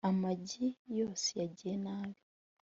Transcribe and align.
amagi 0.09 0.65
yose 0.97 1.27
yagiye 1.41 1.75
nabi 1.85 2.21